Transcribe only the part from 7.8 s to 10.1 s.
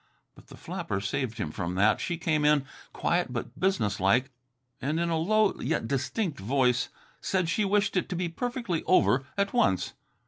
it to be perfectly over at once.